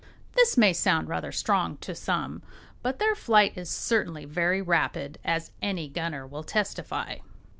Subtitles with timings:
[0.33, 2.41] This may sound rather strong to some,
[2.81, 7.17] but their flight is certainly very rapid, as any gunner will testify.